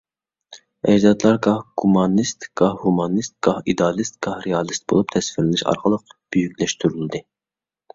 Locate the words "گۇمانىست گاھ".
1.81-2.75